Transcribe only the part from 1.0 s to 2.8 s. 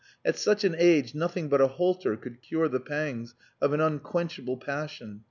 nothing but a halter could cure the